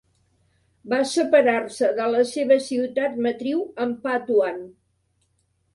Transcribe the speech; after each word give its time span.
Va 0.93 0.99
separar-se 1.11 1.91
de 1.99 2.07
la 2.15 2.23
seva 2.31 2.59
ciutat 2.71 3.21
matriu, 3.27 3.65
Ampatuan. 3.87 4.63